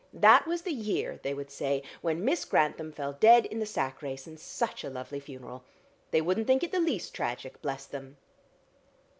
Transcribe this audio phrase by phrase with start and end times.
[0.13, 4.01] 'That was the year,' they would say, 'when Miss Grantham fell dead in the sack
[4.01, 5.63] race, and such a lovely funeral.'
[6.09, 8.17] They wouldn't think it the least tragic, bless them."